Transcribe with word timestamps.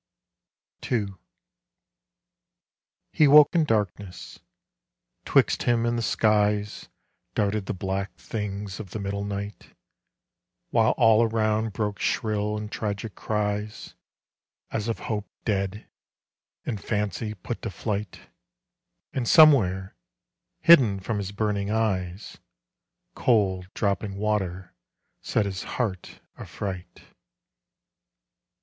He 3.11 3.27
woke 3.27 3.53
in 3.53 3.65
darkness. 3.65 4.39
'Twixt 5.25 5.61
him 5.61 5.85
ami 5.85 5.97
the 5.97 6.87
Darted 7.35 7.67
the 7.67 7.75
blai 7.75 8.05
k 8.05 8.11
things 8.17 8.79
of 8.79 8.89
the 8.89 8.99
middle 8.99 9.23
night 9.23 9.75
W'lule 10.73 10.95
all 10.97 11.21
around 11.21 11.77
hroke 11.77 11.99
shrill 11.99 12.57
and 12.57 12.71
tragic 12.71 13.13
cries 13.13 13.93
As 14.71 14.87
of 14.87 14.97
hope 15.01 15.27
dead, 15.45 15.85
and 16.65 16.81
fancy 16.83 17.35
jnit 17.35 17.61
to 17.61 17.69
flight 17.69 18.21
And 19.13 19.27
somewhere, 19.27 19.95
hidden 20.61 20.99
from 20.99 21.17
Ins 21.19 21.31
burning 21.31 21.69
eyes, 21.69 22.39
Cold 23.13 23.71
dropping 23.75 24.15
watei 24.15 24.71
set 25.21 25.45
Ins 25.45 25.61
heart 25.61 26.21
afright. 26.39 27.03